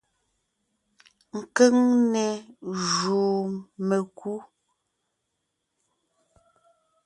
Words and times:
Keŋne 1.55 2.25
jùu 2.83 3.39
mekú. 3.87 4.33